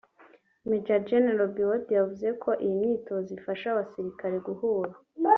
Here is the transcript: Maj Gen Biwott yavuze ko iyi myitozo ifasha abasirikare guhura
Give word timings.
Maj 0.69 0.89
Gen 1.07 1.25
Biwott 1.55 1.85
yavuze 1.97 2.27
ko 2.43 2.49
iyi 2.65 2.75
myitozo 2.81 3.29
ifasha 3.37 3.65
abasirikare 3.69 4.37
guhura 4.47 4.91